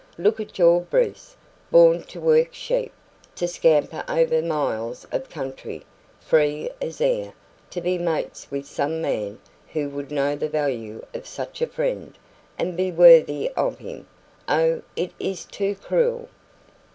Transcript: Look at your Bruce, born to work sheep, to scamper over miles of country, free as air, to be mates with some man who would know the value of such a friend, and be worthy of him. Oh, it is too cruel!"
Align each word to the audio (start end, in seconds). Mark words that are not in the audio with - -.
Look 0.17 0.39
at 0.39 0.57
your 0.57 0.81
Bruce, 0.81 1.35
born 1.69 2.01
to 2.05 2.19
work 2.19 2.55
sheep, 2.55 2.91
to 3.35 3.47
scamper 3.47 4.03
over 4.09 4.41
miles 4.41 5.05
of 5.11 5.29
country, 5.29 5.85
free 6.19 6.71
as 6.81 6.99
air, 7.01 7.33
to 7.69 7.81
be 7.81 7.99
mates 7.99 8.47
with 8.49 8.65
some 8.65 8.99
man 8.99 9.37
who 9.73 9.89
would 9.91 10.09
know 10.09 10.35
the 10.35 10.49
value 10.49 11.05
of 11.13 11.27
such 11.27 11.61
a 11.61 11.67
friend, 11.67 12.17
and 12.57 12.75
be 12.75 12.91
worthy 12.91 13.51
of 13.51 13.77
him. 13.77 14.07
Oh, 14.47 14.81
it 14.95 15.11
is 15.19 15.45
too 15.45 15.75
cruel!" 15.75 16.29